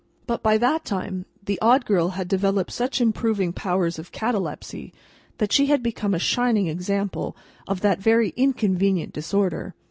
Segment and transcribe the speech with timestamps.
[0.25, 4.91] But, by that time, the Odd Girl had developed such improving powers of catalepsy,
[5.37, 9.75] that she had become a shining example of that very inconvenient disorder.